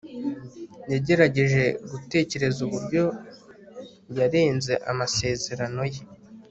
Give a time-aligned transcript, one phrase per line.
[0.91, 3.03] Yagerageje gutekereza uburyo
[4.17, 6.01] yarenze amasezerano ye